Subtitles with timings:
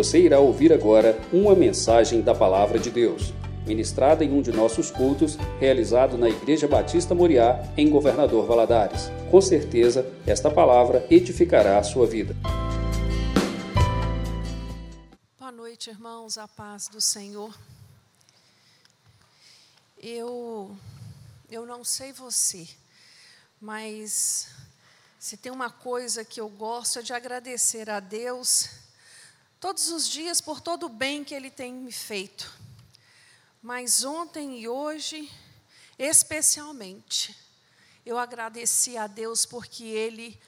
[0.00, 3.34] Você irá ouvir agora uma mensagem da Palavra de Deus,
[3.66, 9.10] ministrada em um de nossos cultos, realizado na Igreja Batista Moriá, em Governador Valadares.
[9.30, 12.34] Com certeza, esta palavra edificará a sua vida.
[15.38, 17.54] Boa noite, irmãos, a paz do Senhor.
[20.02, 20.74] Eu,
[21.50, 22.66] eu não sei você,
[23.60, 24.48] mas
[25.18, 28.79] se tem uma coisa que eu gosto é de agradecer a Deus
[29.60, 32.50] todos os dias por todo o bem que Ele tem me feito.
[33.62, 35.30] Mas ontem e hoje,
[35.98, 37.36] especialmente,
[38.06, 40.40] eu agradeci a Deus porque Ele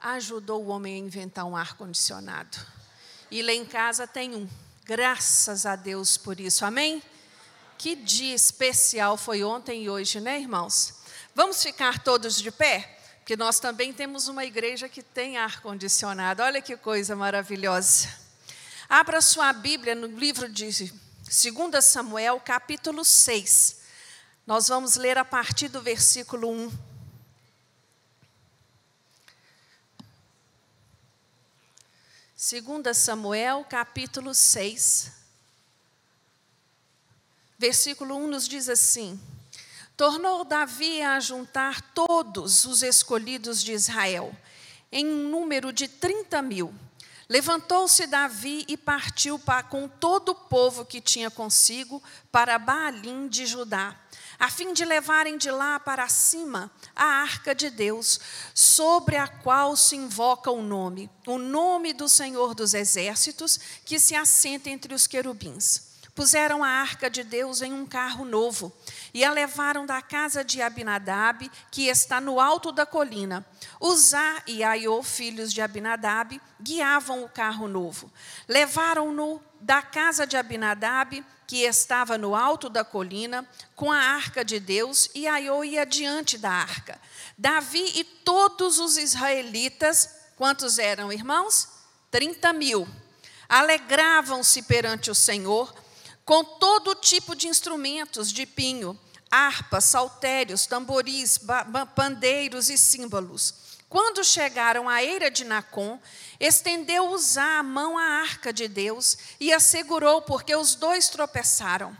[0.00, 2.58] ajudou o homem a inventar um ar-condicionado.
[3.30, 4.48] E lá em casa tem um.
[4.84, 6.64] Graças a Deus por isso.
[6.64, 7.02] Amém?
[7.76, 10.94] Que dia especial foi ontem e hoje, né, irmãos?
[11.34, 12.98] Vamos ficar todos de pé?
[13.18, 16.42] Porque nós também temos uma igreja que tem ar-condicionado.
[16.42, 18.23] Olha que coisa maravilhosa.
[18.96, 23.80] Abra sua Bíblia no livro de 2 Samuel, capítulo 6.
[24.46, 26.72] Nós vamos ler a partir do versículo 1.
[32.36, 35.10] Segunda Samuel, capítulo 6,
[37.58, 39.20] Versículo 1 nos diz assim:
[39.96, 44.32] Tornou Davi a juntar todos os escolhidos de Israel,
[44.92, 46.72] em um número de 30 mil.
[47.28, 53.46] Levantou-se Davi e partiu para, com todo o povo que tinha consigo para Baalim de
[53.46, 53.98] Judá,
[54.38, 58.20] a fim de levarem de lá para cima a arca de Deus,
[58.52, 64.14] sobre a qual se invoca o nome, o nome do Senhor dos Exércitos, que se
[64.14, 65.93] assenta entre os querubins.
[66.14, 68.72] Puseram a arca de Deus em um carro novo
[69.12, 73.44] e a levaram da casa de Abinadab, que está no alto da colina.
[73.80, 78.12] Uzá e Aiô, filhos de Abinadab, guiavam o carro novo.
[78.48, 83.44] Levaram-no da casa de Abinadab, que estava no alto da colina,
[83.74, 87.00] com a arca de Deus, e Aiô ia diante da arca.
[87.36, 91.68] Davi e todos os israelitas, quantos eram irmãos?
[92.08, 92.86] Trinta mil.
[93.48, 95.83] Alegravam-se perante o Senhor
[96.24, 98.98] com todo tipo de instrumentos de pinho,
[99.30, 101.38] harpas, saltérios, tamboris,
[101.94, 103.54] pandeiros e símbolos.
[103.88, 106.00] Quando chegaram à eira de Nacon,
[106.40, 111.96] estendeu Uzá a mão à arca de Deus e a segurou, porque os dois tropeçaram.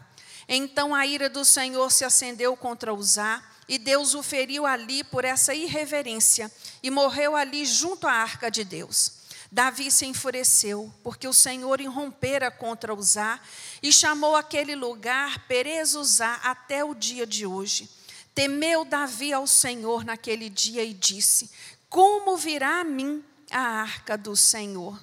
[0.49, 5.25] Então a ira do Senhor se acendeu contra Uzá, e Deus o feriu ali por
[5.25, 6.51] essa irreverência,
[6.83, 9.24] e morreu ali junto à arca de Deus.
[9.55, 13.39] Davi se enfureceu, porque o Senhor irrompera contra Uzá
[13.81, 17.89] e chamou aquele lugar Perez Uzá até o dia de hoje.
[18.35, 21.53] Temeu Davi ao Senhor naquele dia e disse:
[21.89, 25.01] Como virá a mim a arca do Senhor?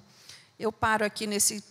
[0.60, 1.64] Eu paro aqui nesse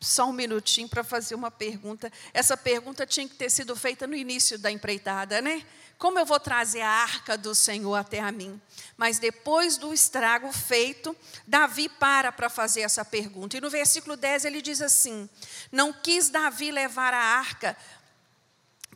[0.00, 2.10] só um minutinho para fazer uma pergunta.
[2.32, 5.62] Essa pergunta tinha que ter sido feita no início da empreitada, né?
[6.04, 8.60] Como eu vou trazer a arca do Senhor até a mim?
[8.94, 11.16] Mas depois do estrago feito,
[11.46, 13.56] Davi para para fazer essa pergunta.
[13.56, 15.26] E no versículo 10 ele diz assim:
[15.72, 17.74] Não quis Davi levar a arca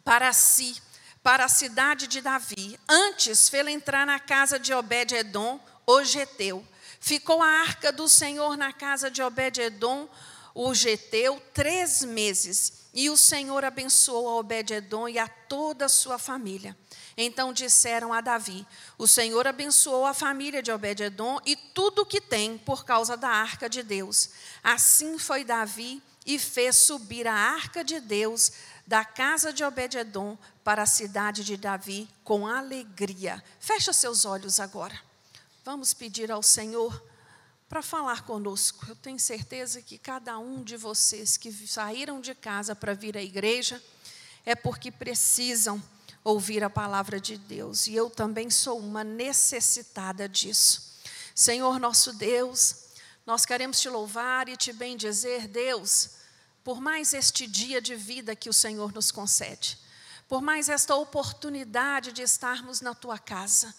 [0.05, 0.77] para si,
[1.23, 2.79] para a cidade de Davi.
[2.87, 6.63] Antes fê-la entrar na casa de Obed-Edom, o Geteu.
[7.01, 10.07] Ficou a arca do Senhor na casa de Obed-Edom,
[10.55, 12.78] o Geteu, três meses.
[12.93, 16.77] E o Senhor abençoou a Obed-Edom e a toda a sua família.
[17.17, 18.67] Então disseram a Davi:
[18.97, 23.29] O Senhor abençoou a família de Obed-Edom e tudo o que tem por causa da
[23.29, 24.31] arca de Deus.
[24.63, 28.53] Assim foi Davi e fez subir a arca de Deus
[28.87, 33.43] da casa de Obed-Edom para a cidade de Davi com alegria.
[33.61, 34.99] Fecha seus olhos agora.
[35.65, 37.03] Vamos pedir ao Senhor
[37.69, 38.87] para falar conosco.
[38.89, 43.23] Eu tenho certeza que cada um de vocês que saíram de casa para vir à
[43.23, 43.83] igreja
[44.47, 45.83] é porque precisam
[46.25, 47.87] ouvir a palavra de Deus.
[47.87, 50.97] E eu também sou uma necessitada disso.
[51.35, 52.89] Senhor nosso Deus,
[53.27, 56.11] nós queremos te louvar e te bendizer, Deus,
[56.65, 59.79] por mais este dia de vida que o Senhor nos concede,
[60.27, 63.75] por mais esta oportunidade de estarmos na tua casa,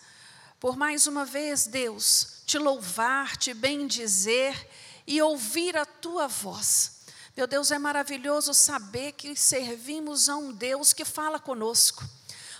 [0.59, 4.69] por mais uma vez, Deus, te louvar, te bendizer
[5.05, 7.01] e ouvir a tua voz.
[7.37, 12.03] Meu Deus, é maravilhoso saber que servimos a um Deus que fala conosco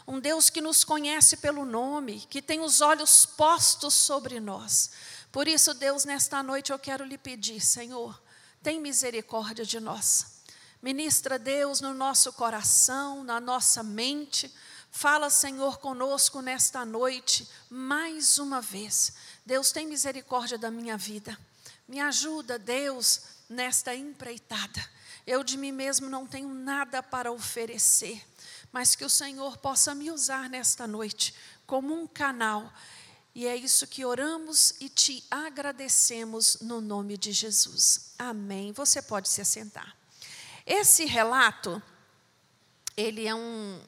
[0.09, 4.89] um Deus que nos conhece pelo nome, que tem os olhos postos sobre nós.
[5.31, 8.19] Por isso, Deus, nesta noite eu quero lhe pedir, Senhor,
[8.63, 10.39] tem misericórdia de nós.
[10.81, 14.51] Ministra, Deus, no nosso coração, na nossa mente.
[14.89, 19.13] Fala, Senhor, conosco nesta noite, mais uma vez.
[19.49, 21.35] Deus, tem misericórdia da minha vida.
[21.87, 24.87] Me ajuda, Deus, nesta empreitada.
[25.25, 28.23] Eu de mim mesmo não tenho nada para oferecer,
[28.71, 31.33] mas que o Senhor possa me usar nesta noite
[31.65, 32.71] como um canal.
[33.33, 38.13] E é isso que oramos e te agradecemos no nome de Jesus.
[38.19, 38.71] Amém.
[38.73, 39.97] Você pode se assentar.
[40.63, 41.81] Esse relato,
[42.95, 43.81] ele é um,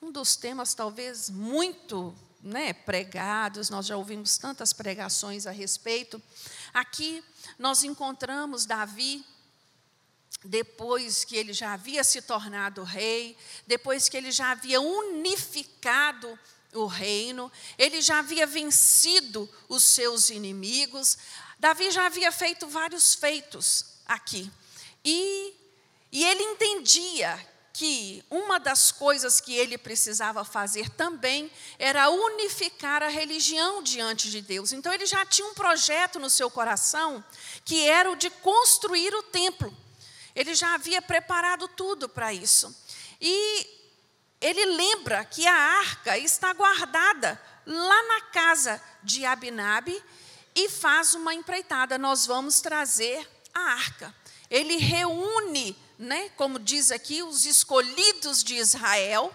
[0.00, 6.22] um dos temas talvez muito né, pregados, nós já ouvimos tantas pregações a respeito.
[6.72, 7.22] Aqui
[7.58, 9.24] nós encontramos Davi,
[10.44, 16.38] depois que ele já havia se tornado rei, depois que ele já havia unificado
[16.72, 21.18] o reino, ele já havia vencido os seus inimigos,
[21.58, 24.50] Davi já havia feito vários feitos aqui.
[25.04, 25.52] E,
[26.12, 33.08] e ele entendia que uma das coisas que ele precisava fazer também era unificar a
[33.08, 34.72] religião diante de Deus.
[34.72, 37.22] Então ele já tinha um projeto no seu coração
[37.66, 39.76] que era o de construir o templo.
[40.34, 42.74] Ele já havia preparado tudo para isso.
[43.20, 43.66] E
[44.40, 50.02] ele lembra que a arca está guardada lá na casa de Abinabe
[50.54, 51.98] e faz uma empreitada.
[51.98, 54.14] Nós vamos trazer a arca.
[54.50, 59.34] Ele reúne né, como diz aqui, os escolhidos de Israel,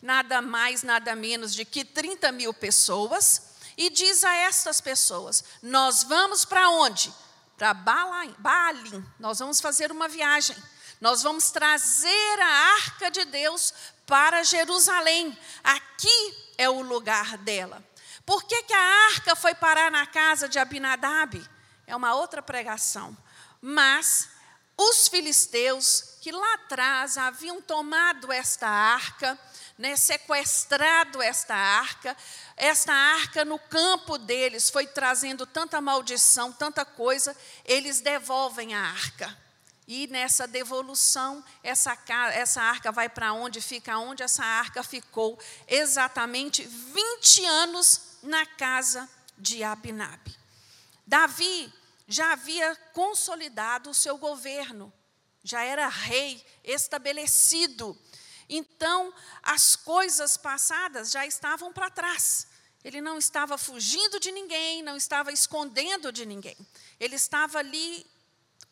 [0.00, 6.02] nada mais, nada menos de que 30 mil pessoas, e diz a estas pessoas: Nós
[6.02, 7.12] vamos para onde?
[7.56, 9.04] Para Baalim.
[9.18, 10.56] Nós vamos fazer uma viagem.
[11.00, 13.72] Nós vamos trazer a arca de Deus
[14.04, 15.36] para Jerusalém.
[15.62, 17.84] Aqui é o lugar dela.
[18.26, 21.40] Por que, que a arca foi parar na casa de Abinadab?
[21.86, 23.16] É uma outra pregação.
[23.60, 24.28] Mas
[24.78, 29.36] os filisteus, que lá atrás haviam tomado esta arca,
[29.76, 32.16] né, sequestrado esta arca,
[32.56, 39.36] esta arca no campo deles foi trazendo tanta maldição, tanta coisa, eles devolvem a arca.
[39.86, 41.96] E nessa devolução, essa,
[42.34, 43.60] essa arca vai para onde?
[43.60, 44.22] Fica onde?
[44.22, 50.36] Essa arca ficou exatamente 20 anos na casa de Abinabe.
[51.06, 51.72] Davi
[52.08, 54.90] já havia consolidado o seu governo,
[55.44, 57.96] já era rei estabelecido.
[58.48, 59.12] Então,
[59.42, 62.46] as coisas passadas já estavam para trás.
[62.82, 66.56] Ele não estava fugindo de ninguém, não estava escondendo de ninguém.
[66.98, 68.06] Ele estava ali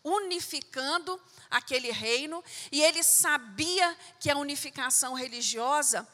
[0.02, 2.42] unificando aquele reino
[2.72, 6.08] e ele sabia que a unificação religiosa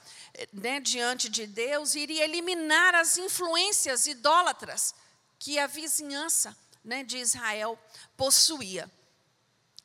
[0.52, 4.92] né, diante de Deus iria eliminar as influências idólatras
[5.38, 7.79] que a vizinhança né, de Israel
[8.17, 8.90] possuía.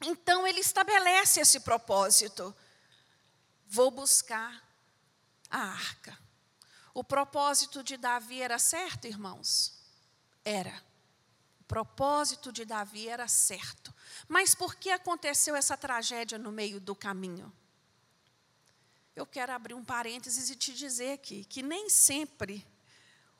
[0.02, 2.56] Então ele estabelece esse propósito.
[3.68, 4.64] Vou buscar
[5.50, 6.18] a arca.
[6.94, 9.74] O propósito de Davi era certo, irmãos?
[10.44, 10.84] Era.
[11.62, 13.94] O propósito de Davi era certo.
[14.28, 17.52] Mas por que aconteceu essa tragédia no meio do caminho?
[19.16, 22.66] Eu quero abrir um parênteses e te dizer aqui que nem sempre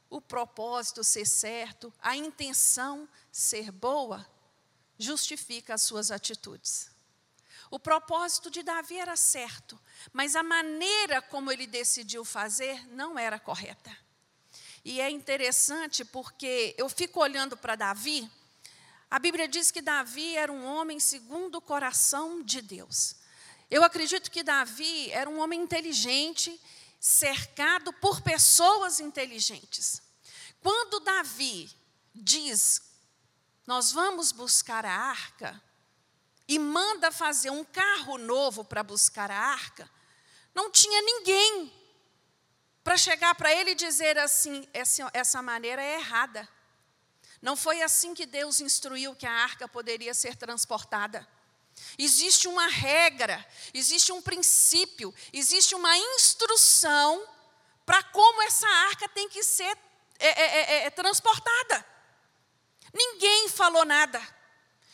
[0.10, 4.26] o propósito ser certo, a intenção ser boa,
[4.98, 6.90] justifica as suas atitudes.
[7.70, 9.80] O propósito de Davi era certo,
[10.14, 13.96] mas a maneira como ele decidiu fazer não era correta.
[14.86, 18.30] E é interessante porque eu fico olhando para Davi,
[19.10, 23.16] a Bíblia diz que Davi era um homem segundo o coração de Deus.
[23.70, 26.60] Eu acredito que Davi era um homem inteligente
[27.00, 30.02] cercado por pessoas inteligentes.
[30.68, 31.74] Quando Davi
[32.14, 32.82] diz,
[33.66, 35.64] nós vamos buscar a arca,
[36.46, 39.90] e manda fazer um carro novo para buscar a arca,
[40.54, 41.72] não tinha ninguém
[42.84, 46.46] para chegar para ele e dizer assim: essa, essa maneira é errada.
[47.42, 51.26] Não foi assim que Deus instruiu que a arca poderia ser transportada.
[51.98, 57.26] Existe uma regra, existe um princípio, existe uma instrução
[57.86, 59.87] para como essa arca tem que ser
[60.20, 61.86] é é, é, é, transportada.
[62.94, 64.22] Ninguém falou nada.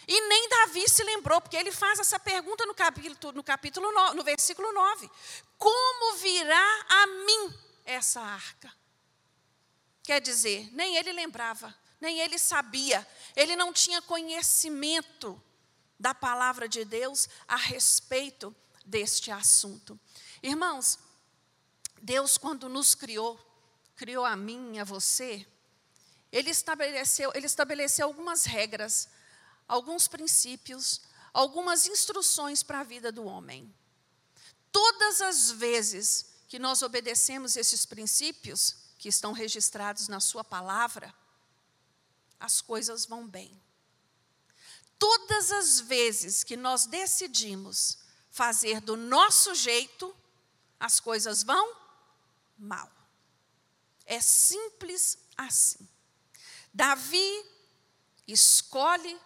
[0.08, 4.14] E nem Davi se lembrou, porque ele faz essa pergunta no capítulo, no, capítulo no,
[4.16, 5.10] no versículo 9:
[5.58, 7.54] Como virá a mim
[7.86, 8.74] essa arca?
[10.04, 15.42] Quer dizer, nem ele lembrava, nem ele sabia, ele não tinha conhecimento
[15.98, 18.54] da palavra de Deus a respeito
[18.86, 19.98] deste assunto.
[20.42, 21.00] Irmãos,
[22.02, 23.40] Deus, quando nos criou,
[24.04, 25.48] criou a mim, a você,
[26.30, 29.08] ele estabeleceu, ele estabeleceu algumas regras,
[29.66, 31.00] alguns princípios,
[31.32, 33.74] algumas instruções para a vida do homem.
[34.74, 41.16] Todas as vezes que nós obedecemos esses princípios, que estão registrados na Sua palavra,
[42.38, 43.58] as coisas vão bem.
[45.00, 50.14] todas as vezes que nós decidimos fazer do nosso jeito,
[50.78, 51.74] as coisas vão
[52.58, 53.03] mal.
[54.06, 55.88] É simples assim.
[56.74, 57.46] Davi
[58.28, 59.20] escolhe,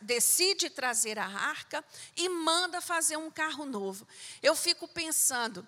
[0.00, 1.84] decide trazer a arca
[2.16, 4.06] e manda fazer um carro novo.
[4.42, 5.66] Eu fico pensando,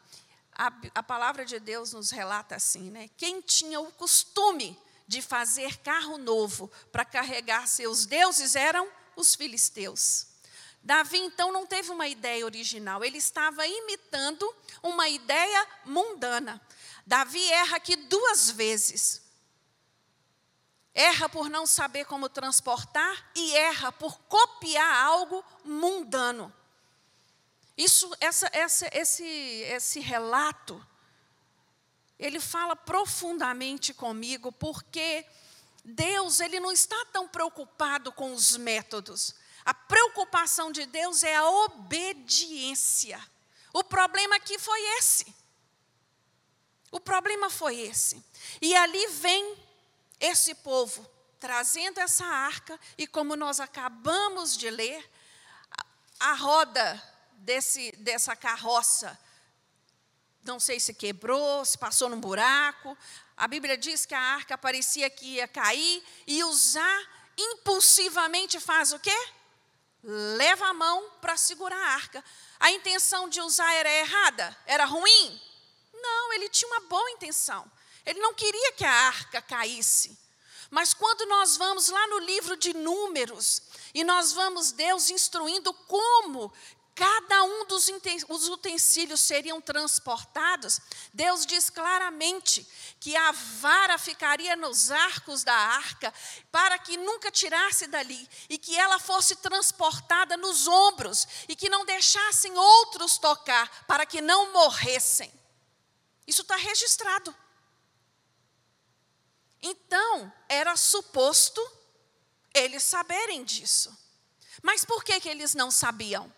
[0.53, 3.09] a, a palavra de Deus nos relata assim, né?
[3.17, 10.27] Quem tinha o costume de fazer carro novo para carregar seus deuses eram os filisteus.
[10.83, 16.61] Davi então não teve uma ideia original, ele estava imitando uma ideia mundana.
[17.07, 19.23] Davi erra aqui duas vezes.
[20.95, 26.53] Erra por não saber como transportar e erra por copiar algo mundano.
[27.77, 30.85] Isso, essa, essa, esse, esse relato,
[32.19, 35.27] ele fala profundamente comigo, porque
[35.85, 39.35] Deus ele não está tão preocupado com os métodos.
[39.65, 43.21] A preocupação de Deus é a obediência.
[43.73, 45.35] O problema aqui foi esse.
[46.93, 48.23] O problema foi esse.
[48.61, 49.57] E ali vem
[50.21, 55.11] esse povo trazendo essa arca, e como nós acabamos de ler,
[56.21, 59.19] a roda desse, dessa carroça,
[60.45, 62.97] não sei se quebrou, se passou num buraco.
[63.37, 69.01] A Bíblia diz que a arca parecia que ia cair, e usar impulsivamente faz o
[69.01, 69.29] quê?
[70.05, 72.25] Leva a mão para segurar a arca.
[72.61, 74.57] A intenção de usar era errada?
[74.67, 75.41] Era ruim?
[76.03, 77.71] Não, ele tinha uma boa intenção.
[78.05, 80.19] Ele não queria que a arca caísse.
[80.71, 83.63] Mas quando nós vamos lá no livro de Números,
[83.95, 86.53] e nós vamos Deus instruindo como
[86.95, 87.89] cada um dos
[88.49, 90.81] utensílios seriam transportados,
[91.13, 92.67] Deus diz claramente
[93.01, 96.13] que a vara ficaria nos arcos da arca,
[96.51, 101.85] para que nunca tirasse dali, e que ela fosse transportada nos ombros, e que não
[101.85, 105.33] deixassem outros tocar, para que não morressem.
[106.27, 107.35] Isso está registrado.
[109.61, 111.61] Então, era suposto
[112.55, 113.97] eles saberem disso.
[114.63, 116.33] Mas por que, que eles não sabiam?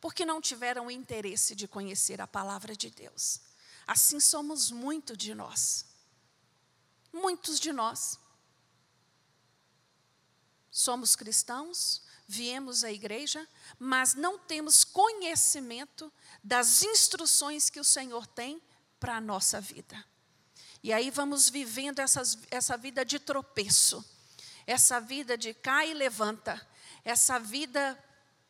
[0.00, 3.40] Porque não tiveram interesse de conhecer a palavra de Deus.
[3.86, 5.84] Assim somos muito de nós.
[7.12, 8.18] Muitos de nós.
[10.70, 13.46] Somos cristãos, viemos à igreja,
[13.78, 16.12] mas não temos conhecimento
[16.42, 18.60] das instruções que o Senhor tem
[18.98, 20.04] para a nossa vida.
[20.82, 24.04] E aí vamos vivendo essas, essa vida de tropeço,
[24.66, 26.66] essa vida de cai e levanta,
[27.04, 27.98] essa vida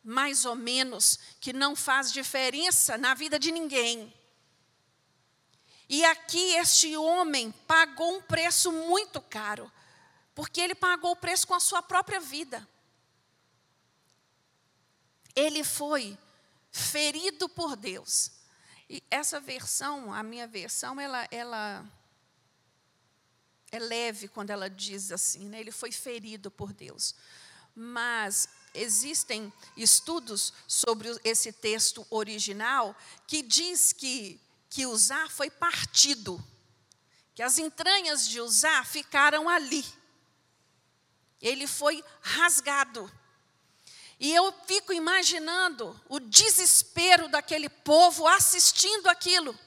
[0.03, 4.15] mais ou menos que não faz diferença na vida de ninguém.
[5.89, 9.71] E aqui este homem pagou um preço muito caro,
[10.35, 12.67] porque ele pagou o preço com a sua própria vida.
[15.35, 16.17] Ele foi
[16.71, 18.33] ferido por Deus.
[18.89, 21.85] E essa versão, a minha versão, ela, ela
[23.71, 25.61] é leve quando ela diz assim, né?
[25.61, 27.15] ele foi ferido por Deus.
[27.75, 32.97] Mas existem estudos sobre esse texto original
[33.27, 36.43] que diz que, que Uzá foi partido,
[37.35, 39.85] que as entranhas de Uzá ficaram ali.
[41.41, 43.11] Ele foi rasgado.
[44.21, 49.59] E eu fico imaginando o desespero daquele povo assistindo aquilo.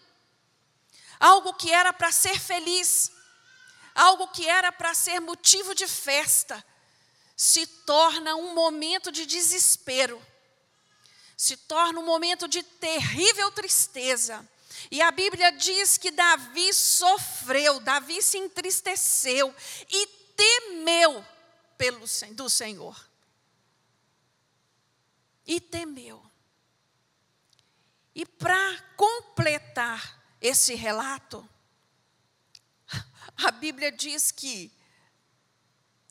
[1.20, 3.12] Algo que era para ser feliz,
[3.96, 6.64] algo que era para ser motivo de festa,
[7.36, 10.22] se torna um momento de desespero,
[11.36, 14.48] se torna um momento de terrível tristeza.
[14.92, 19.54] E a Bíblia diz que Davi sofreu, Davi se entristeceu
[19.90, 21.26] e temeu
[21.76, 23.13] pelo, do Senhor
[25.46, 26.24] e temeu.
[28.16, 31.48] E para completar esse relato,
[33.38, 34.72] a Bíblia diz que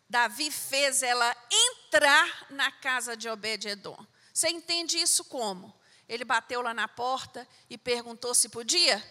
[0.08, 4.06] Davi fez ela entrar na casa de Obed-Edom.
[4.32, 5.74] Você entende isso como?
[6.08, 9.02] Ele bateu lá na porta e perguntou se podia?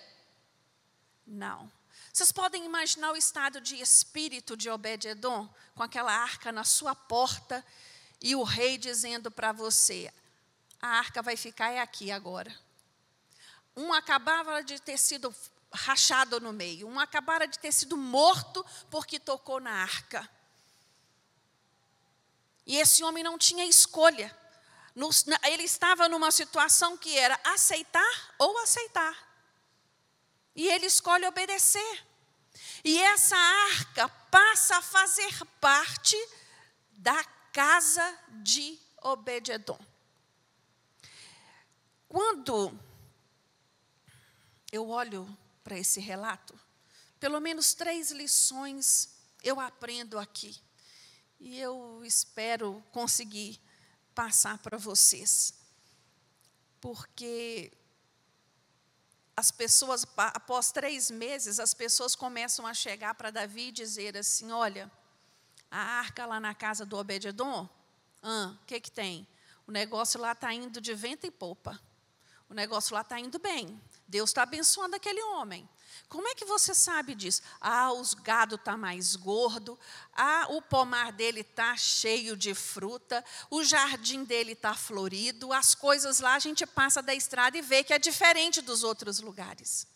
[1.25, 1.71] Não.
[2.13, 7.65] Vocês podem imaginar o estado de espírito de Obed-Edom, com aquela arca na sua porta,
[8.21, 10.13] e o rei dizendo para você:
[10.81, 12.55] a arca vai ficar é aqui agora.
[13.75, 15.33] Um acabava de ter sido
[15.73, 20.29] rachado no meio, um acabara de ter sido morto porque tocou na arca.
[22.65, 24.35] E esse homem não tinha escolha.
[25.43, 29.17] Ele estava numa situação que era aceitar ou aceitar.
[30.55, 32.05] E ele escolhe obedecer.
[32.83, 36.17] E essa arca passa a fazer parte
[36.91, 39.79] da casa de Obededon.
[42.07, 42.77] Quando
[44.71, 46.59] eu olho para esse relato,
[47.19, 49.09] pelo menos três lições
[49.43, 50.59] eu aprendo aqui.
[51.39, 53.59] E eu espero conseguir
[54.13, 55.53] passar para vocês.
[56.79, 57.71] Porque
[59.35, 64.51] as pessoas, após três meses, as pessoas começam a chegar para Davi e dizer assim:
[64.51, 64.91] Olha,
[65.71, 69.27] a arca lá na casa do Obededon, o ah, que, que tem?
[69.65, 71.79] O negócio lá está indo de vento e popa.
[72.49, 73.81] O negócio lá está indo bem.
[74.05, 75.67] Deus está abençoando aquele homem.
[76.09, 77.41] Como é que você sabe disso?
[77.61, 79.79] Ah, os gado está mais gordo,
[80.13, 86.19] ah, o pomar dele está cheio de fruta, o jardim dele está florido, as coisas
[86.19, 89.87] lá a gente passa da estrada e vê que é diferente dos outros lugares.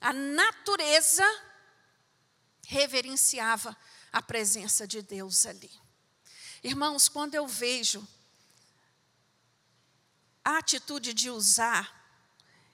[0.00, 1.24] A natureza
[2.66, 3.76] reverenciava
[4.12, 5.70] a presença de Deus ali.
[6.62, 8.06] Irmãos, quando eu vejo
[10.44, 11.98] a atitude de usar,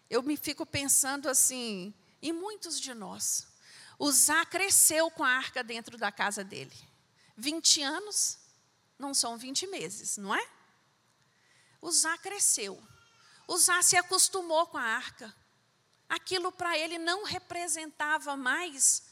[0.08, 3.46] eu me fico pensando assim, e muitos de nós.
[3.98, 6.76] Uzá cresceu com a arca dentro da casa dele.
[7.36, 8.38] 20 anos
[8.98, 10.48] não são 20 meses, não é?
[11.80, 12.82] Uzá cresceu.
[13.46, 15.34] Uzá se acostumou com a arca.
[16.08, 19.02] Aquilo para ele não representava mais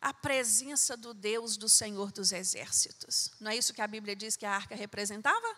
[0.00, 3.32] a presença do Deus do Senhor dos Exércitos.
[3.40, 5.56] Não é isso que a Bíblia diz que a arca representava?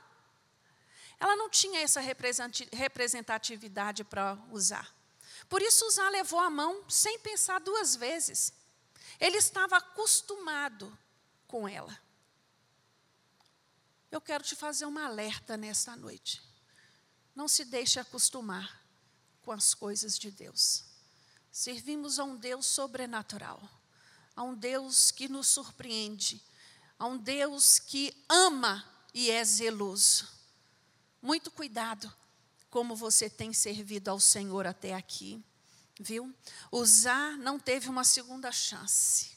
[1.19, 4.95] Ela não tinha essa representatividade para usar.
[5.49, 8.53] Por isso, Uzá levou a mão sem pensar duas vezes.
[9.19, 10.97] Ele estava acostumado
[11.47, 11.99] com ela.
[14.11, 16.43] Eu quero te fazer uma alerta nesta noite.
[17.35, 18.83] Não se deixe acostumar
[19.43, 20.85] com as coisas de Deus.
[21.53, 23.61] Servimos a um Deus sobrenatural,
[24.41, 26.43] a um Deus que nos surpreende,
[26.99, 28.83] a um Deus que ama
[29.13, 30.27] e é zeloso.
[31.21, 32.11] Muito cuidado
[32.71, 35.45] como você tem servido ao Senhor até aqui.
[36.01, 36.35] Viu?
[36.73, 39.33] Usar não teve uma segunda chance.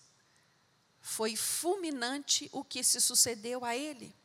[1.01, 4.15] Foi fulminante o que se sucedeu a ele.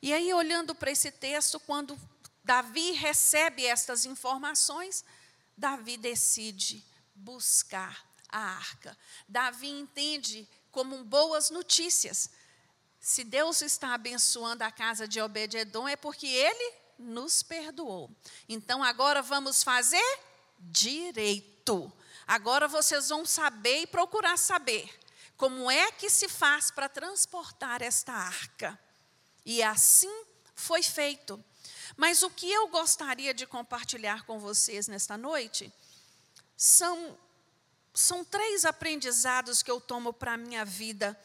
[0.00, 1.94] E aí, olhando para esse texto, quando
[2.42, 5.04] Davi recebe estas informações,
[5.58, 6.82] Davi decide
[7.14, 8.96] buscar a arca.
[9.28, 12.30] Davi entende como boas notícias.
[13.00, 18.10] Se Deus está abençoando a casa de Obed-Edom, é porque ele nos perdoou.
[18.48, 20.20] Então agora vamos fazer
[20.58, 21.92] direito.
[22.26, 24.92] Agora vocês vão saber e procurar saber
[25.36, 28.78] como é que se faz para transportar esta arca.
[29.44, 31.42] E assim foi feito.
[31.96, 35.72] Mas o que eu gostaria de compartilhar com vocês nesta noite
[36.56, 37.16] são,
[37.96, 41.18] são três aprendizados que eu tomo para a minha vida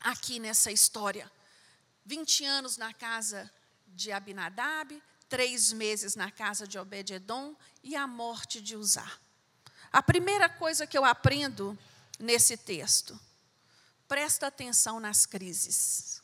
[0.00, 1.32] aqui nessa história.
[2.04, 3.50] 20 anos na casa
[3.86, 9.10] de Abinadab, três meses na casa de Obed-Edom e a morte de Uzá.
[9.90, 11.78] A primeira coisa que eu aprendo
[12.18, 13.18] nesse texto,
[14.06, 16.22] presta atenção nas crises.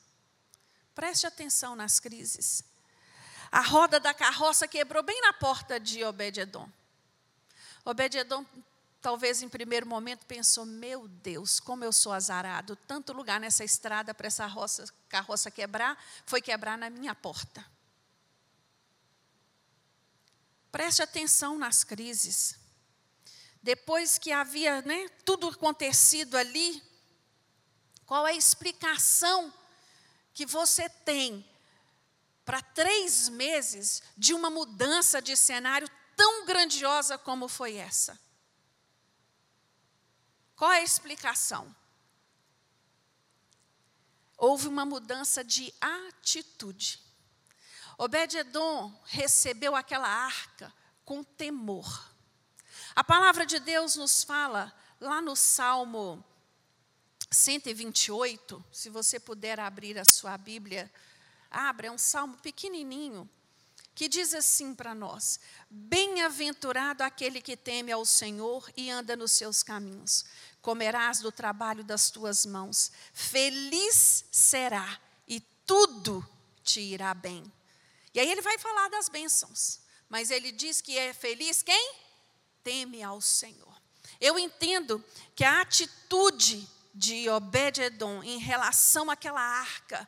[0.95, 2.63] Preste atenção nas crises.
[3.51, 6.69] A roda da carroça quebrou bem na porta de Obed-Edom.
[7.83, 8.45] Obed-Edom,
[9.09, 12.77] talvez em primeiro momento, pensou: Meu Deus, como eu sou azarado.
[12.77, 17.65] Tanto lugar nessa estrada para essa roça, carroça quebrar, foi quebrar na minha porta.
[20.71, 22.59] Preste atenção nas crises.
[23.63, 26.83] Depois que havia né, tudo acontecido ali,
[28.05, 29.51] qual é a explicação
[30.35, 31.49] que você tem
[32.45, 38.28] para três meses de uma mudança de cenário tão grandiosa como foi essa?
[40.59, 41.73] Qual é a explicação?
[44.37, 47.01] Houve uma mudança de atitude.
[47.97, 52.13] Obed-Edom recebeu aquela arca com temor.
[52.95, 56.25] A palavra de Deus nos fala lá no Salmo
[57.31, 60.91] 128, se você puder abrir a sua Bíblia,
[61.49, 63.31] abra, é um salmo pequenininho,
[63.99, 69.65] que diz assim para nós: Bem-aventurado aquele que teme ao Senhor e anda nos seus
[69.65, 70.25] caminhos,
[70.69, 76.23] comerás do trabalho das tuas mãos, feliz será e tudo
[76.63, 77.51] te irá bem.
[78.13, 79.81] E aí ele vai falar das bênçãos.
[80.11, 81.95] Mas ele diz que é feliz quem?
[82.63, 83.81] Teme ao Senhor.
[84.21, 85.03] Eu entendo
[85.35, 90.07] que a atitude de Obed-Edom em relação àquela arca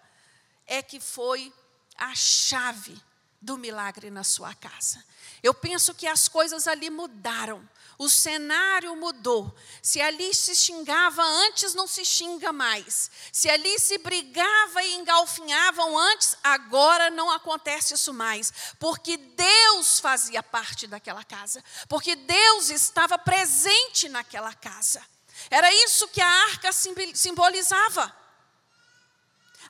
[0.66, 1.51] é que foi
[1.96, 3.03] a chave
[3.40, 5.03] do milagre na sua casa.
[5.42, 7.66] Eu penso que as coisas ali mudaram,
[7.98, 9.55] o cenário mudou.
[9.83, 13.11] Se ali se xingava antes, não se xinga mais.
[13.33, 18.53] Se ali se brigava e engalfinhavam antes, agora não acontece isso mais.
[18.79, 21.62] Porque Deus fazia parte daquela casa.
[21.88, 25.03] Porque Deus estava presente naquela casa.
[25.50, 28.20] Era isso que a arca simbolizava.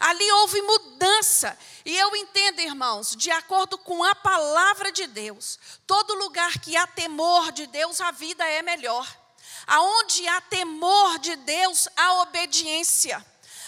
[0.01, 1.57] Ali houve mudança.
[1.85, 6.87] E eu entendo, irmãos, de acordo com a palavra de Deus, todo lugar que há
[6.87, 9.07] temor de Deus, a vida é melhor.
[9.67, 13.25] Aonde há temor de Deus, há obediência.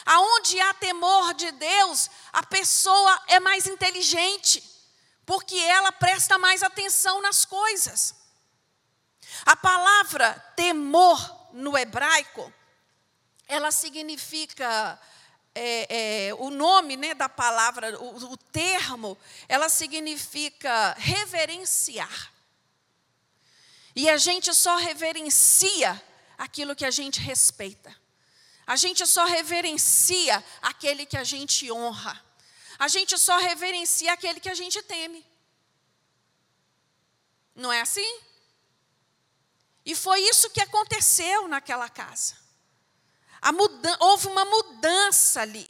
[0.06, 4.64] Aonde há temor de Deus, a pessoa é mais inteligente,
[5.26, 8.14] porque ela presta mais atenção nas coisas.
[9.44, 12.52] A palavra temor no hebraico,
[13.46, 14.98] ela significa
[15.54, 22.32] é, é, o nome né, da palavra, o, o termo, ela significa reverenciar.
[23.94, 26.02] E a gente só reverencia
[26.38, 27.94] aquilo que a gente respeita.
[28.66, 32.24] A gente só reverencia aquele que a gente honra.
[32.78, 35.24] A gente só reverencia aquele que a gente teme.
[37.54, 38.20] Não é assim?
[39.84, 42.41] E foi isso que aconteceu naquela casa
[44.00, 45.68] houve uma mudança ali.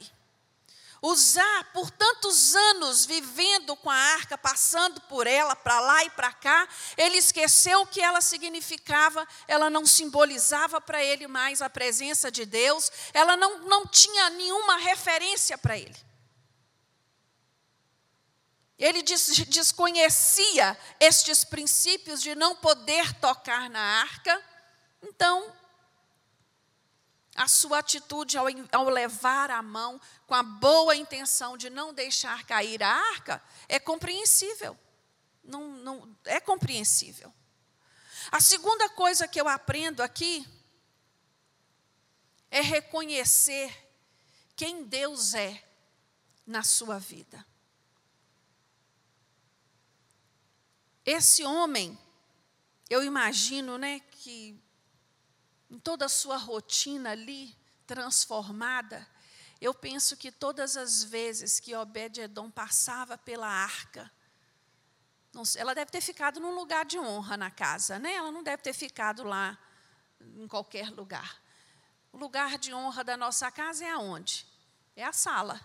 [1.01, 6.31] Usar por tantos anos vivendo com a arca, passando por ela, para lá e para
[6.31, 12.31] cá, ele esqueceu o que ela significava, ela não simbolizava para ele mais a presença
[12.31, 16.13] de Deus, ela não, não tinha nenhuma referência para ele.
[18.79, 24.41] Ele des, desconhecia estes princípios de não poder tocar na arca,
[25.01, 25.53] então
[27.35, 32.45] a sua atitude ao, ao, levar a mão com a boa intenção de não deixar
[32.45, 34.77] cair a arca é compreensível.
[35.43, 37.33] Não, não, é compreensível.
[38.31, 40.47] A segunda coisa que eu aprendo aqui
[42.49, 43.75] é reconhecer
[44.55, 45.63] quem Deus é
[46.45, 47.45] na sua vida.
[51.05, 51.97] Esse homem,
[52.89, 54.57] eu imagino, né, que
[55.73, 57.57] em toda a sua rotina ali
[57.87, 59.07] transformada,
[59.59, 64.11] eu penso que todas as vezes que Obed-Edom passava pela arca,
[65.43, 68.13] sei, ela deve ter ficado num lugar de honra na casa, né?
[68.13, 69.57] Ela não deve ter ficado lá
[70.21, 71.41] em qualquer lugar.
[72.11, 74.45] O lugar de honra da nossa casa é aonde?
[74.95, 75.59] É a sala.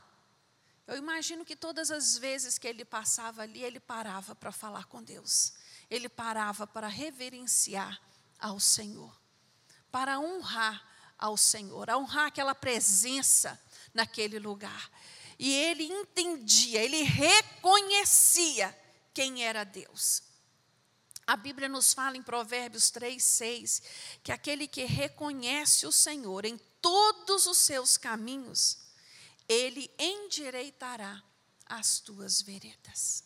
[0.87, 5.03] Eu imagino que todas as vezes que ele passava ali, ele parava para falar com
[5.03, 5.53] Deus.
[5.90, 8.01] Ele parava para reverenciar
[8.38, 9.28] ao Senhor
[9.90, 10.87] para honrar
[11.18, 13.61] ao Senhor, a honrar aquela presença
[13.92, 14.90] naquele lugar.
[15.38, 18.77] E ele entendia, ele reconhecia
[19.12, 20.22] quem era Deus.
[21.27, 23.83] A Bíblia nos fala em Provérbios 3, 6,
[24.22, 28.79] que aquele que reconhece o Senhor em todos os seus caminhos,
[29.48, 31.22] ele endireitará
[31.66, 33.24] as tuas veredas.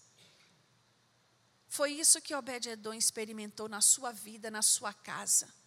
[1.68, 5.61] Foi isso que Obed-Edom experimentou na sua vida, na sua casa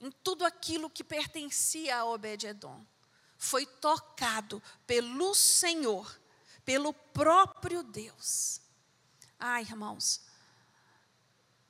[0.00, 2.84] em tudo aquilo que pertencia a Obed-Edom,
[3.36, 6.18] foi tocado pelo Senhor,
[6.64, 8.60] pelo próprio Deus.
[9.38, 10.20] Ai, irmãos,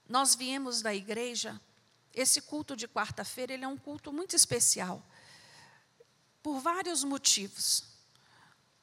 [0.08, 1.60] nós viemos da igreja,
[2.12, 5.04] esse culto de quarta-feira, ele é um culto muito especial,
[6.42, 7.84] por vários motivos,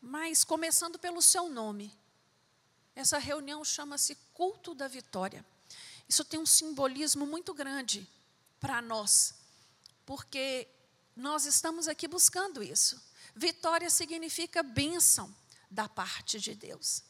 [0.01, 1.93] mas começando pelo seu nome.
[2.95, 5.45] Essa reunião chama-se Culto da Vitória.
[6.07, 8.07] Isso tem um simbolismo muito grande
[8.59, 9.35] para nós,
[10.07, 10.69] porque
[11.13, 12.99] nós estamos aqui buscando isso.
[13.35, 15.35] Vitória significa bênção
[15.69, 17.03] da parte de Deus.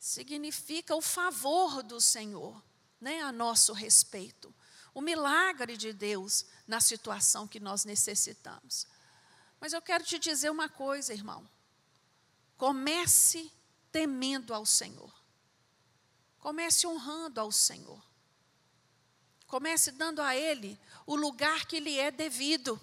[0.00, 2.60] Significa o favor do Senhor,
[3.00, 4.52] né, a nosso respeito.
[4.92, 8.88] O milagre de Deus na situação que nós necessitamos.
[9.60, 11.48] Mas eu quero te dizer uma coisa, irmão.
[12.56, 13.52] Comece
[13.92, 15.14] temendo ao Senhor.
[16.40, 18.05] Comece honrando ao Senhor.
[19.46, 22.80] Comece dando a Ele o lugar que lhe é devido.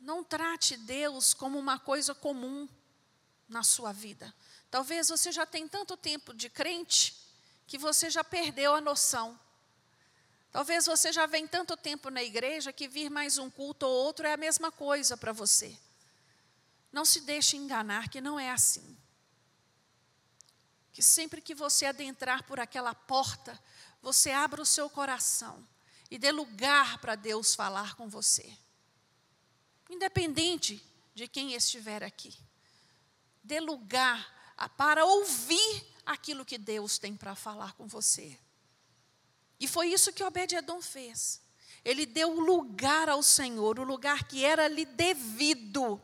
[0.00, 2.68] Não trate Deus como uma coisa comum
[3.48, 4.34] na sua vida.
[4.70, 7.14] Talvez você já tenha tanto tempo de crente
[7.66, 9.38] que você já perdeu a noção.
[10.50, 14.26] Talvez você já vem tanto tempo na igreja que vir mais um culto ou outro
[14.26, 15.78] é a mesma coisa para você.
[16.92, 18.98] Não se deixe enganar que não é assim
[20.92, 23.58] que sempre que você adentrar por aquela porta,
[24.02, 25.66] você abra o seu coração
[26.10, 28.56] e dê lugar para Deus falar com você.
[29.88, 32.34] Independente de quem estiver aqui.
[33.42, 38.38] dê lugar para ouvir aquilo que Deus tem para falar com você.
[39.58, 41.40] E foi isso que Obed-Edom fez.
[41.84, 46.00] Ele deu lugar ao Senhor, o lugar que era lhe devido.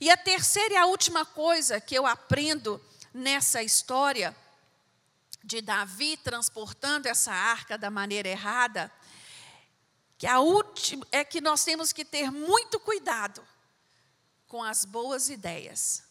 [0.00, 2.82] E a terceira e a última coisa que eu aprendo
[3.16, 4.36] nessa história
[5.42, 8.92] de Davi transportando essa arca da maneira errada,
[10.18, 13.46] que a última é que nós temos que ter muito cuidado
[14.46, 16.04] com as boas ideias.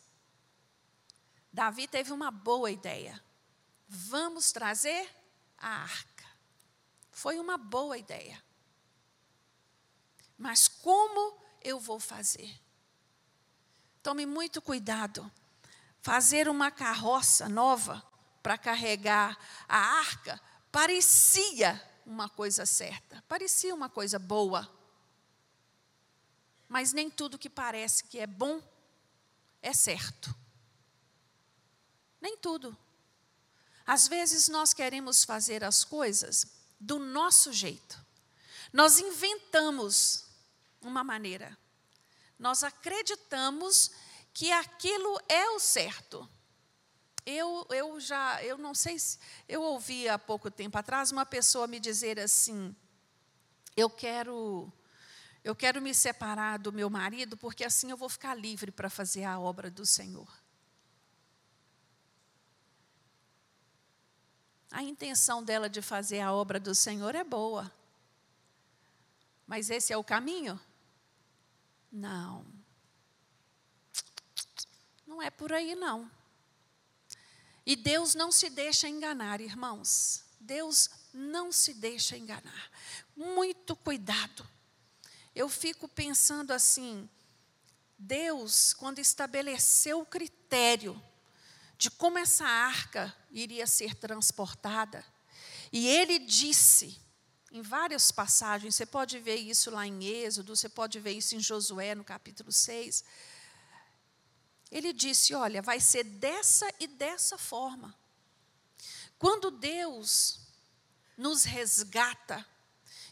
[1.52, 3.22] Davi teve uma boa ideia.
[3.88, 5.10] Vamos trazer
[5.58, 6.26] a arca.
[7.12, 8.44] Foi uma boa ideia.
[10.38, 12.60] Mas como eu vou fazer?
[14.04, 15.32] Tome muito cuidado.
[16.06, 18.08] Fazer uma carroça nova
[18.44, 19.36] para carregar
[19.68, 20.40] a arca
[20.72, 24.72] parecia uma coisa certa, parecia uma coisa boa.
[26.70, 28.62] Mas nem tudo que parece que é bom
[29.64, 30.32] é certo.
[32.22, 32.78] Nem tudo.
[33.84, 36.46] Às vezes nós queremos fazer as coisas
[36.80, 38.00] do nosso jeito.
[38.72, 40.28] Nós inventamos
[40.80, 41.58] uma maneira.
[42.38, 43.90] Nós acreditamos
[44.36, 46.30] que aquilo é o certo.
[47.26, 49.18] Eu, eu já, eu não sei se,
[49.48, 52.76] eu ouvi há pouco tempo atrás uma pessoa me dizer assim,
[53.78, 54.72] eu quero,
[55.42, 59.24] eu quero me separar do meu marido porque assim eu vou ficar livre para fazer
[59.24, 60.28] a obra do Senhor.
[64.70, 67.72] A intenção dela de fazer a obra do Senhor é boa.
[69.48, 70.60] Mas esse é o caminho?
[71.90, 72.55] Não.
[75.16, 76.12] Não é por aí, não.
[77.66, 80.26] E Deus não se deixa enganar, irmãos.
[80.42, 82.70] Deus não se deixa enganar.
[83.16, 84.46] Muito cuidado.
[85.34, 87.10] Eu fico pensando assim:
[87.98, 91.02] Deus, quando estabeleceu o critério
[91.78, 95.06] de como essa arca iria ser transportada,
[95.72, 97.00] e ele disse,
[97.54, 101.40] em várias passagens, você pode ver isso lá em Êxodo, você pode ver isso em
[101.40, 103.02] Josué, no capítulo 6
[104.76, 107.98] ele disse: Olha, vai ser dessa e dessa forma.
[109.18, 110.42] Quando Deus
[111.18, 112.46] nos resgata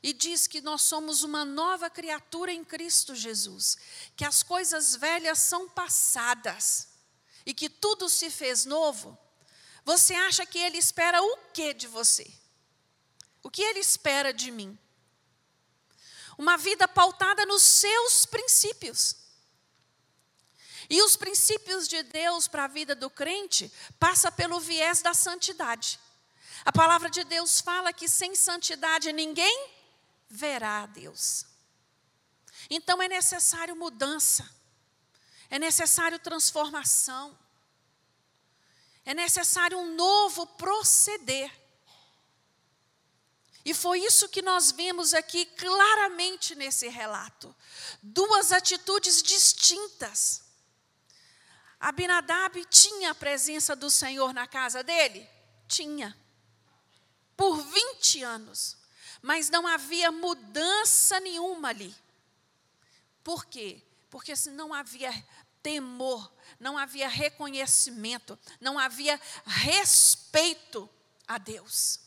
[0.01, 3.77] e diz que nós somos uma nova criatura em Cristo Jesus,
[4.17, 6.89] que as coisas velhas são passadas
[7.45, 9.17] e que tudo se fez novo,
[9.85, 12.29] você acha que Ele espera o que de você?
[13.41, 14.77] O que Ele espera de mim?
[16.37, 19.22] Uma vida pautada nos seus princípios.
[20.93, 25.99] E os princípios de Deus para a vida do crente passa pelo viés da santidade.
[26.63, 29.71] A palavra de Deus fala que sem santidade ninguém
[30.29, 31.47] verá a Deus.
[32.69, 34.47] Então é necessário mudança.
[35.49, 37.35] É necessário transformação.
[39.03, 41.51] É necessário um novo proceder.
[43.65, 47.55] E foi isso que nós vimos aqui claramente nesse relato.
[48.03, 50.42] Duas atitudes distintas
[51.83, 55.29] Abinadab tinha a presença do Senhor na casa dele?
[55.67, 56.17] Tinha.
[57.35, 58.77] Por 20 anos.
[59.21, 61.93] Mas não havia mudança nenhuma ali.
[63.21, 63.81] Por quê?
[64.09, 65.11] Porque se não havia
[65.61, 70.89] temor, não havia reconhecimento, não havia respeito
[71.27, 71.99] a Deus.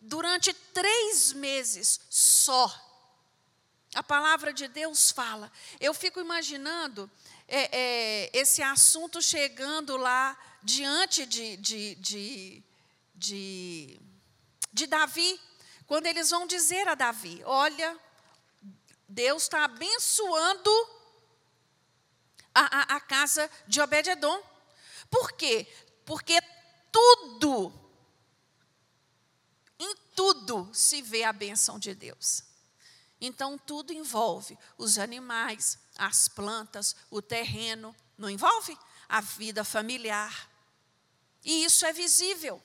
[0.00, 2.88] Durante três meses só,
[3.94, 5.52] a palavra de Deus fala.
[5.78, 7.10] Eu fico imaginando
[7.48, 12.62] é, é, esse assunto chegando lá diante de, de, de,
[13.14, 14.00] de,
[14.70, 15.40] de Davi,
[15.86, 17.98] quando eles vão dizer a Davi: Olha,
[19.08, 20.70] Deus está abençoando
[22.54, 24.42] a, a, a casa de Obed-Edom.
[25.10, 25.66] Por quê?
[26.04, 26.38] Porque
[26.92, 27.72] tudo,
[29.78, 32.42] em tudo se vê a benção de Deus.
[33.20, 40.48] Então, tudo envolve os animais, as plantas, o terreno, não envolve a vida familiar.
[41.44, 42.62] E isso é visível.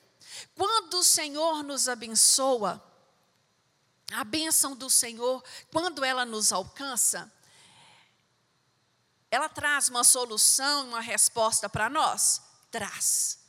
[0.54, 2.82] Quando o Senhor nos abençoa,
[4.12, 5.42] a bênção do Senhor,
[5.72, 7.32] quando ela nos alcança,
[9.30, 12.40] ela traz uma solução, uma resposta para nós?
[12.70, 13.40] Traz.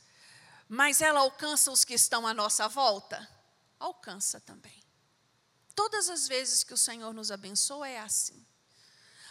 [0.68, 3.28] Mas ela alcança os que estão à nossa volta?
[3.78, 4.82] Alcança também.
[5.74, 8.44] Todas as vezes que o Senhor nos abençoa é assim.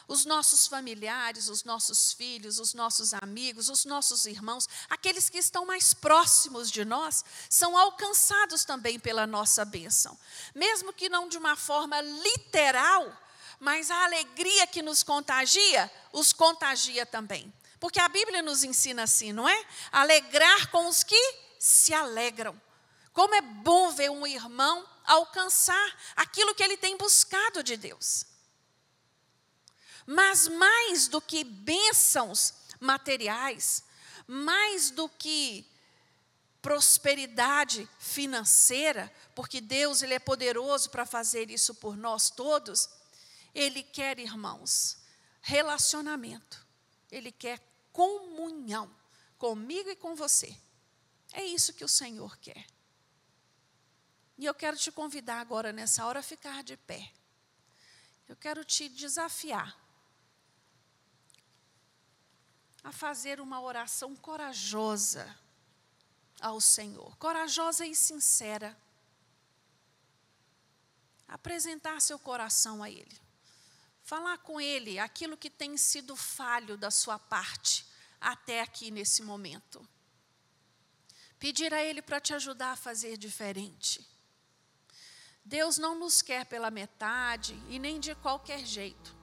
[0.08, 5.65] Os nossos familiares, os nossos filhos, os nossos amigos, os nossos irmãos, aqueles que estão
[5.65, 10.18] mais próximos de nós, são alcançados também pela nossa bênção.
[10.54, 13.12] Mesmo que não de uma forma literal,
[13.60, 17.52] mas a alegria que nos contagia, os contagia também.
[17.80, 19.65] Porque a Bíblia nos ensina assim, não é?
[19.91, 22.60] Alegrar com os que se alegram.
[23.12, 28.26] Como é bom ver um irmão alcançar aquilo que ele tem buscado de Deus.
[30.06, 33.84] Mas mais do que bênçãos materiais,
[34.28, 35.65] mais do que
[36.62, 42.89] prosperidade financeira, porque Deus ele é poderoso para fazer isso por nós todos,
[43.54, 44.98] ele quer, irmãos,
[45.41, 46.65] relacionamento.
[47.12, 47.60] Ele quer
[47.94, 48.94] comunhão
[49.38, 50.56] comigo e com você.
[51.34, 52.65] É isso que o Senhor quer.
[54.38, 57.12] E eu quero te convidar agora, nessa hora, a ficar de pé.
[58.28, 59.85] Eu quero te desafiar
[62.86, 65.36] a fazer uma oração corajosa
[66.39, 68.78] ao Senhor, corajosa e sincera.
[71.28, 73.19] Apresentar seu coração a Ele.
[74.04, 77.88] Falar com Ele aquilo que tem sido falho da sua parte
[78.21, 79.86] até aqui nesse momento.
[81.39, 84.08] Pedir a Ele para te ajudar a fazer diferente.
[85.43, 89.15] Deus não nos quer pela metade e nem de qualquer jeito.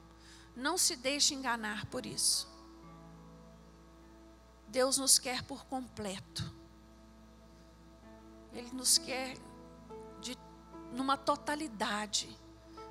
[0.57, 2.52] Não se deixe enganar por isso.
[4.72, 6.50] Deus nos quer por completo.
[8.54, 9.37] Ele nos quer
[10.20, 10.37] de,
[10.92, 12.35] numa totalidade,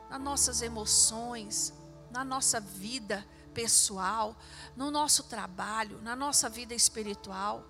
[0.07, 1.73] nas nossas emoções,
[2.11, 4.35] na nossa vida pessoal,
[4.75, 7.65] no nosso trabalho, na nossa vida espiritual.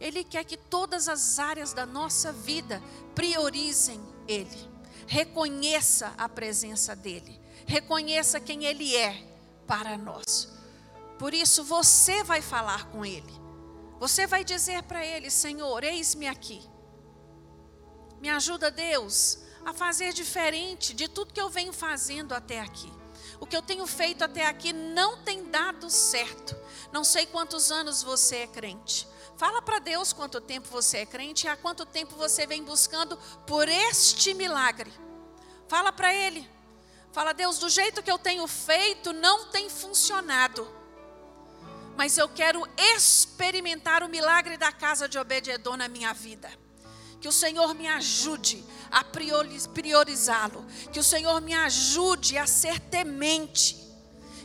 [0.00, 2.82] Ele quer que todas as áreas da nossa vida
[3.14, 4.74] priorizem Ele
[5.06, 9.24] reconheça a presença dEle, reconheça quem Ele é
[9.64, 10.52] para nós.
[11.18, 13.43] Por isso, você vai falar com Ele,
[14.04, 16.62] você vai dizer para Ele: Senhor, eis-me aqui.
[18.20, 22.92] Me ajuda, Deus, a fazer diferente de tudo que eu venho fazendo até aqui.
[23.40, 26.54] O que eu tenho feito até aqui não tem dado certo.
[26.92, 29.08] Não sei quantos anos você é crente.
[29.38, 33.16] Fala para Deus quanto tempo você é crente e há quanto tempo você vem buscando
[33.46, 34.92] por este milagre.
[35.66, 36.46] Fala para Ele.
[37.10, 40.83] Fala, Deus, do jeito que eu tenho feito, não tem funcionado.
[41.96, 46.50] Mas eu quero experimentar o milagre da casa de Obed-Edom na minha vida.
[47.20, 50.64] Que o Senhor me ajude a priorizá-lo.
[50.92, 53.82] Que o Senhor me ajude a ser temente.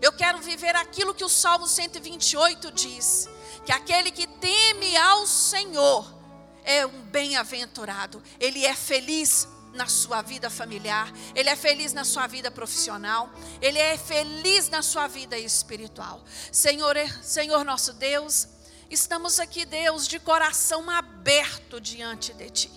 [0.02, 3.28] Eu quero viver aquilo que o Salmo 128 diz
[3.66, 6.20] que aquele que teme ao Senhor
[6.64, 12.28] é um bem-aventurado, ele é feliz na sua vida familiar, ele é feliz na sua
[12.28, 13.30] vida profissional,
[13.62, 16.24] ele é feliz na sua vida espiritual.
[16.52, 18.48] Senhor, Senhor nosso Deus,
[18.90, 22.72] estamos aqui, Deus, de coração aberto diante de ti.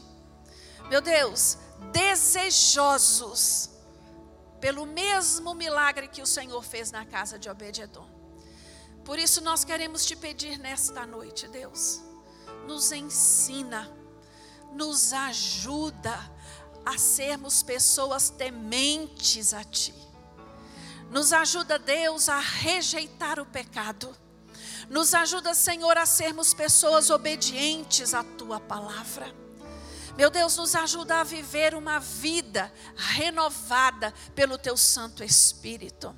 [0.90, 1.57] Meu Deus,
[1.92, 3.70] desejosos
[4.61, 8.07] pelo mesmo milagre que o Senhor fez na casa de Obed-edom.
[9.05, 12.00] Por isso nós queremos te pedir nesta noite, Deus,
[12.68, 13.90] nos ensina,
[14.72, 16.16] nos ajuda
[16.84, 19.94] a sermos pessoas tementes a Ti.
[21.10, 24.16] Nos ajuda, Deus, a rejeitar o pecado.
[24.88, 29.32] Nos ajuda, Senhor, a sermos pessoas obedientes à Tua palavra.
[30.16, 36.14] Meu Deus, nos ajuda a viver uma vida renovada pelo Teu Santo Espírito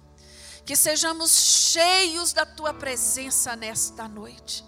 [0.65, 4.65] que sejamos cheios da tua presença nesta noite.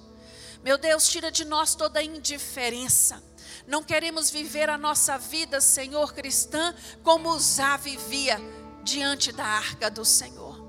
[0.62, 3.22] Meu Deus, tira de nós toda indiferença.
[3.66, 8.38] Não queremos viver a nossa vida, Senhor cristã, como Uzá vivia
[8.84, 10.64] diante da arca do Senhor.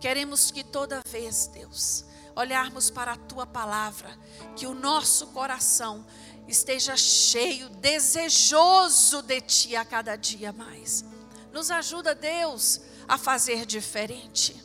[0.00, 2.04] Queremos que toda vez, Deus,
[2.34, 4.16] olharmos para a tua palavra,
[4.56, 6.04] que o nosso coração
[6.48, 11.04] esteja cheio, desejoso de ti a cada dia mais.
[11.52, 14.60] Nos ajuda, Deus, a fazer diferente.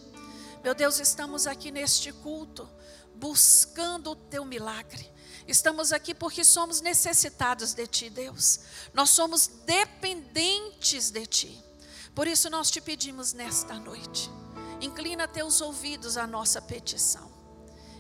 [0.64, 2.70] Meu Deus, estamos aqui neste culto
[3.16, 5.12] buscando o teu milagre.
[5.48, 8.60] Estamos aqui porque somos necessitados de ti, Deus.
[8.94, 11.64] Nós somos dependentes de ti.
[12.16, 14.30] Por isso nós te pedimos nesta noite.
[14.80, 17.32] Inclina teus ouvidos à nossa petição.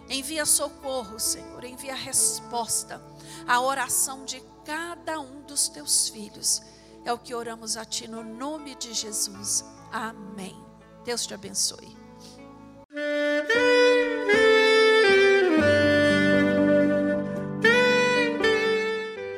[0.09, 3.01] Envia socorro, Senhor, envia resposta
[3.47, 6.61] à oração de cada um dos teus filhos.
[7.05, 9.63] É o que oramos a Ti no nome de Jesus.
[9.91, 10.55] Amém.
[11.03, 12.02] Deus te abençoe.